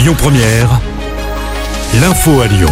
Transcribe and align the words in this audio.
Lyon 0.00 0.14
Première, 0.16 0.80
l'info 2.00 2.40
à 2.40 2.46
Lyon. 2.46 2.70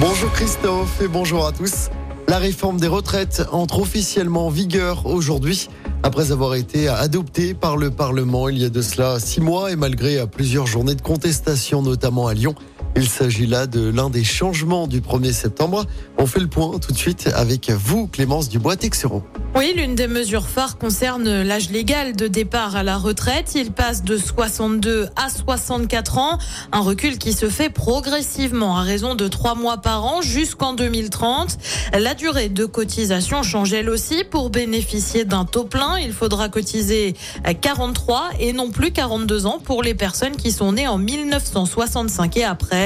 Bonjour 0.00 0.32
Christophe 0.32 1.00
et 1.00 1.06
bonjour 1.06 1.46
à 1.46 1.52
tous. 1.52 1.90
La 2.26 2.38
réforme 2.38 2.80
des 2.80 2.88
retraites 2.88 3.44
entre 3.52 3.78
officiellement 3.78 4.48
en 4.48 4.50
vigueur 4.50 5.06
aujourd'hui. 5.06 5.68
Après 6.02 6.32
avoir 6.32 6.56
été 6.56 6.88
adoptée 6.88 7.54
par 7.54 7.76
le 7.76 7.92
Parlement 7.92 8.48
il 8.48 8.58
y 8.58 8.64
a 8.64 8.68
de 8.68 8.82
cela 8.82 9.20
six 9.20 9.40
mois 9.40 9.70
et 9.70 9.76
malgré 9.76 10.26
plusieurs 10.26 10.66
journées 10.66 10.96
de 10.96 11.02
contestation, 11.02 11.82
notamment 11.82 12.26
à 12.26 12.34
Lyon, 12.34 12.56
il 12.96 13.08
s'agit 13.08 13.46
là 13.46 13.66
de 13.66 13.90
l'un 13.90 14.08
des 14.08 14.24
changements 14.24 14.86
du 14.86 15.00
1er 15.00 15.32
septembre. 15.32 15.84
On 16.16 16.26
fait 16.26 16.40
le 16.40 16.46
point 16.46 16.78
tout 16.78 16.92
de 16.92 16.96
suite 16.96 17.28
avec 17.34 17.70
vous, 17.70 18.06
Clémence 18.06 18.48
Dubois-Texereau. 18.48 19.22
Oui, 19.54 19.72
l'une 19.76 19.94
des 19.94 20.06
mesures 20.06 20.48
phares 20.48 20.78
concerne 20.78 21.42
l'âge 21.42 21.70
légal 21.70 22.16
de 22.16 22.26
départ 22.26 22.74
à 22.76 22.82
la 22.82 22.96
retraite. 22.96 23.54
Il 23.54 23.72
passe 23.72 24.02
de 24.02 24.16
62 24.16 25.08
à 25.16 25.28
64 25.30 26.18
ans. 26.18 26.38
Un 26.72 26.80
recul 26.80 27.18
qui 27.18 27.32
se 27.32 27.48
fait 27.48 27.70
progressivement 27.70 28.76
à 28.78 28.82
raison 28.82 29.14
de 29.14 29.28
trois 29.28 29.54
mois 29.54 29.78
par 29.78 30.04
an 30.04 30.20
jusqu'en 30.22 30.74
2030. 30.74 31.58
La 31.98 32.14
durée 32.14 32.48
de 32.48 32.64
cotisation 32.64 33.42
change 33.42 33.72
elle 33.72 33.90
aussi. 33.90 34.24
Pour 34.24 34.50
bénéficier 34.50 35.24
d'un 35.24 35.44
taux 35.44 35.64
plein, 35.64 35.98
il 35.98 36.12
faudra 36.12 36.48
cotiser 36.48 37.14
43 37.60 38.30
et 38.40 38.52
non 38.52 38.70
plus 38.70 38.90
42 38.90 39.46
ans 39.46 39.58
pour 39.62 39.82
les 39.82 39.94
personnes 39.94 40.36
qui 40.36 40.52
sont 40.52 40.72
nées 40.72 40.88
en 40.88 40.98
1965 40.98 42.36
et 42.36 42.44
après. 42.44 42.85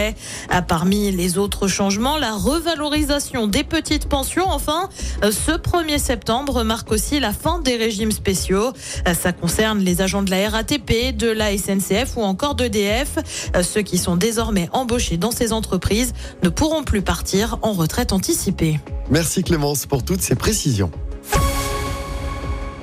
Parmi 0.68 1.10
les 1.10 1.38
autres 1.38 1.68
changements, 1.68 2.18
la 2.18 2.32
revalorisation 2.32 3.46
des 3.46 3.64
petites 3.64 4.08
pensions. 4.08 4.48
Enfin, 4.48 4.88
ce 5.22 5.52
1er 5.52 5.98
septembre, 5.98 6.54
remarque 6.54 6.92
aussi 6.92 7.20
la 7.20 7.32
fin 7.32 7.58
des 7.60 7.77
régimes 7.77 8.12
spéciaux. 8.12 8.72
Ça 9.14 9.32
concerne 9.32 9.78
les 9.78 10.00
agents 10.00 10.22
de 10.22 10.30
la 10.30 10.48
RATP, 10.48 11.16
de 11.16 11.28
la 11.28 11.56
SNCF 11.56 12.16
ou 12.16 12.22
encore 12.22 12.55
d'EDF. 12.55 13.18
Ceux 13.62 13.82
qui 13.82 13.98
sont 13.98 14.16
désormais 14.16 14.68
embauchés 14.72 15.16
dans 15.16 15.30
ces 15.30 15.52
entreprises 15.52 16.12
ne 16.42 16.48
pourront 16.48 16.82
plus 16.82 17.03
partir 17.03 17.58
en 17.62 17.72
retraite 17.72 18.12
anticipée. 18.12 18.80
Merci 19.10 19.42
Clémence 19.42 19.86
pour 19.86 20.05
toutes 20.05 20.22
ces 20.22 20.34
précisions. 20.34 20.91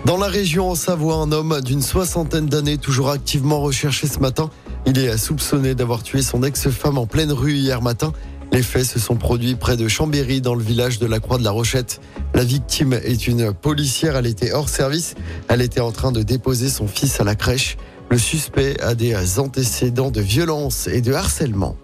Dans 0.05 0.17
la 0.17 0.27
région 0.27 0.70
en 0.70 0.75
Savoie, 0.75 1.16
un 1.16 1.31
homme 1.33 1.59
d'une 1.61 1.81
soixantaine 1.81 2.45
d'années, 2.45 2.77
toujours 2.77 3.09
activement 3.09 3.59
recherché 3.59 4.08
ce 4.08 4.20
matin, 4.20 4.49
il 4.88 4.97
est 4.97 5.17
soupçonné 5.17 5.75
d'avoir 5.75 6.02
tué 6.02 6.21
son 6.21 6.43
ex-femme 6.43 6.97
en 6.97 7.05
pleine 7.05 7.33
rue 7.33 7.53
hier 7.53 7.81
matin. 7.81 8.13
Les 8.53 8.63
faits 8.63 8.85
se 8.85 8.99
sont 8.99 9.17
produits 9.17 9.55
près 9.55 9.75
de 9.75 9.89
Chambéry, 9.89 10.39
dans 10.39 10.55
le 10.55 10.63
village 10.63 10.97
de 10.97 11.05
la 11.05 11.19
Croix 11.19 11.38
de 11.38 11.43
la 11.43 11.52
Rochette. 11.52 11.99
La 12.33 12.45
victime 12.45 12.93
est 12.93 13.27
une 13.27 13.53
policière. 13.53 14.15
Elle 14.15 14.27
était 14.27 14.53
hors 14.53 14.69
service. 14.69 15.15
Elle 15.49 15.61
était 15.61 15.81
en 15.81 15.91
train 15.91 16.13
de 16.13 16.23
déposer 16.23 16.69
son 16.69 16.88
fils 16.88 17.19
à 17.19 17.25
la 17.25 17.35
crèche. 17.35 17.77
Le 18.09 18.17
suspect 18.17 18.80
a 18.81 18.95
des 18.95 19.39
antécédents 19.39 20.11
de 20.11 20.21
violence 20.21 20.88
et 20.88 21.02
de 21.02 21.11
harcèlement. 21.11 21.75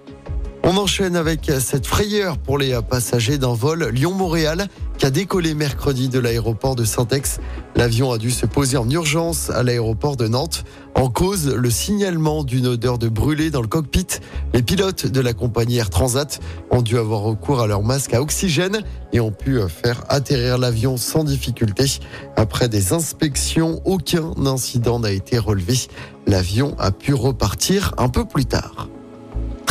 On 0.66 0.78
enchaîne 0.78 1.18
avec 1.18 1.52
cette 1.60 1.86
frayeur 1.86 2.38
pour 2.38 2.58
les 2.58 2.80
passagers 2.90 3.38
d'un 3.38 3.54
vol 3.54 3.90
Lyon-Montréal 3.90 4.70
qui 4.98 5.06
a 5.06 5.10
décollé 5.10 5.56
mercredi 5.56 6.08
de 6.08 6.20
l'aéroport 6.20 6.78
de 6.78 6.86
Saint-Ex. 6.86 7.42
L'avion 7.76 8.14
a 8.14 8.18
dû 8.18 8.32
se 8.32 8.46
poser 8.46 8.78
en 8.78 8.90
urgence 8.90 9.50
à 9.50 9.62
l'aéroport 9.62 10.16
de 10.16 10.30
Nantes. 10.30 10.64
En 10.96 11.10
cause, 11.10 11.54
le 11.54 11.70
signalement 11.70 12.46
d'une 12.46 12.66
odeur 12.66 12.98
de 12.98 13.10
brûlé 13.10 13.52
dans 13.52 13.62
le 13.62 13.68
cockpit. 13.68 14.08
Les 14.54 14.64
pilotes 14.64 15.06
de 15.06 15.20
la 15.20 15.34
compagnie 15.34 15.80
Air 15.80 15.90
Transat 15.90 16.40
ont 16.72 16.82
dû 16.82 16.98
avoir 16.98 17.20
recours 17.20 17.60
à 17.60 17.68
leur 17.68 17.84
masque 17.84 18.14
à 18.14 18.22
oxygène 18.22 18.84
et 19.12 19.20
ont 19.20 19.32
pu 19.32 19.60
faire 19.68 20.02
atterrir 20.08 20.58
l'avion 20.58 20.96
sans 20.96 21.26
difficulté. 21.26 22.00
Après 22.38 22.70
des 22.70 22.94
inspections, 22.94 23.82
aucun 23.84 24.32
incident 24.46 25.00
n'a 25.00 25.12
été 25.12 25.38
relevé. 25.40 25.78
L'avion 26.26 26.74
a 26.80 26.92
pu 26.92 27.14
repartir 27.14 27.94
un 27.98 28.08
peu 28.08 28.24
plus 28.24 28.46
tard. 28.46 28.88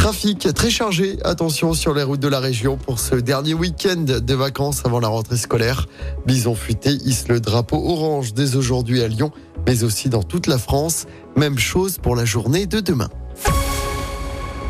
Trafic 0.02 0.52
très 0.52 0.68
chargé, 0.68 1.16
attention 1.22 1.74
sur 1.74 1.94
les 1.94 2.02
routes 2.02 2.18
de 2.18 2.26
la 2.26 2.40
région 2.40 2.76
pour 2.76 2.98
ce 2.98 3.14
dernier 3.14 3.54
week-end 3.54 4.04
de 4.04 4.34
vacances 4.34 4.84
avant 4.84 4.98
la 4.98 5.06
rentrée 5.06 5.36
scolaire. 5.36 5.86
Bison 6.26 6.56
futé 6.56 6.90
hisse 6.90 7.28
le 7.28 7.38
drapeau 7.38 7.76
orange 7.76 8.34
dès 8.34 8.56
aujourd'hui 8.56 9.00
à 9.00 9.06
Lyon, 9.06 9.30
mais 9.64 9.84
aussi 9.84 10.08
dans 10.08 10.24
toute 10.24 10.48
la 10.48 10.58
France. 10.58 11.06
Même 11.36 11.56
chose 11.56 11.98
pour 11.98 12.16
la 12.16 12.24
journée 12.24 12.66
de 12.66 12.80
demain. 12.80 13.10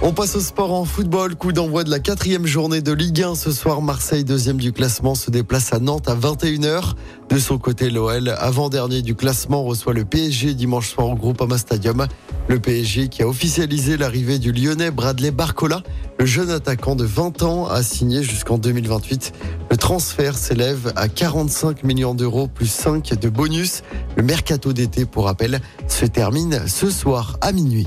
On 0.04 0.12
passe 0.12 0.34
au 0.34 0.40
sport 0.40 0.72
en 0.72 0.84
football. 0.84 1.36
Coup 1.36 1.52
d'envoi 1.52 1.84
de 1.84 1.90
la 1.90 2.00
quatrième 2.00 2.44
journée 2.44 2.80
de 2.80 2.90
Ligue 2.90 3.22
1. 3.22 3.36
Ce 3.36 3.52
soir, 3.52 3.80
Marseille, 3.80 4.24
deuxième 4.24 4.56
du 4.56 4.72
classement, 4.72 5.14
se 5.14 5.30
déplace 5.30 5.72
à 5.72 5.78
Nantes 5.78 6.08
à 6.08 6.16
21h. 6.16 6.94
De 7.28 7.38
son 7.38 7.56
côté, 7.56 7.88
l'OL, 7.88 8.34
avant-dernier 8.36 9.02
du 9.02 9.14
classement, 9.14 9.62
reçoit 9.62 9.92
le 9.92 10.04
PSG 10.04 10.54
dimanche 10.54 10.90
soir 10.90 11.06
au 11.06 11.14
Groupama 11.14 11.56
Stadium. 11.56 12.08
Le 12.48 12.58
PSG 12.58 13.10
qui 13.10 13.22
a 13.22 13.28
officialisé 13.28 13.96
l'arrivée 13.96 14.40
du 14.40 14.50
Lyonnais 14.50 14.90
Bradley 14.90 15.30
Barcola. 15.30 15.84
Le 16.18 16.26
jeune 16.26 16.50
attaquant 16.50 16.96
de 16.96 17.04
20 17.04 17.44
ans 17.44 17.68
a 17.68 17.84
signé 17.84 18.24
jusqu'en 18.24 18.58
2028. 18.58 19.32
Le 19.70 19.76
transfert 19.76 20.36
s'élève 20.36 20.92
à 20.96 21.06
45 21.06 21.84
millions 21.84 22.16
d'euros 22.16 22.48
plus 22.48 22.66
5 22.66 23.20
de 23.20 23.28
bonus. 23.28 23.82
Le 24.16 24.24
mercato 24.24 24.72
d'été, 24.72 25.06
pour 25.06 25.26
rappel, 25.26 25.60
se 25.86 26.06
termine 26.06 26.66
ce 26.66 26.90
soir 26.90 27.38
à 27.40 27.52
minuit. 27.52 27.86